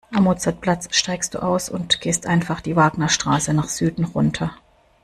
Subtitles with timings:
[0.11, 4.55] Am Mozartplatz steigst du aus und gehst einfach die Wagnerstraße nach Süden runter.